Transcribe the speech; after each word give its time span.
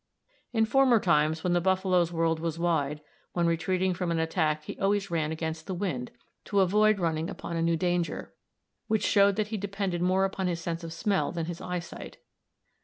In 0.51 0.65
former 0.65 0.99
times, 0.99 1.43
when 1.43 1.53
the 1.53 1.61
buffalo's 1.61 2.11
world 2.11 2.39
was 2.39 2.57
wide, 2.57 3.01
when 3.33 3.45
retreating 3.45 3.93
from 3.93 4.09
an 4.09 4.17
attack 4.17 4.63
he 4.63 4.75
always 4.79 5.11
ran 5.11 5.31
against 5.31 5.67
the 5.67 5.75
wind, 5.75 6.09
to 6.45 6.61
avoid 6.61 6.99
running 6.99 7.29
upon 7.29 7.55
a 7.55 7.61
new 7.61 7.77
danger, 7.77 8.33
which 8.87 9.05
showed 9.05 9.35
that 9.35 9.49
he 9.49 9.57
depended 9.57 10.01
more 10.01 10.25
upon 10.25 10.47
his 10.47 10.59
sense 10.59 10.83
of 10.83 10.91
smell 10.91 11.31
than 11.31 11.45
his 11.45 11.61
eye 11.61 11.77
sight. 11.77 12.17